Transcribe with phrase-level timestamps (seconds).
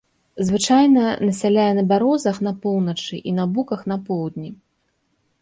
[0.47, 4.49] Звычайна насяляе на бярозах на поўначы і на буках на поўдні.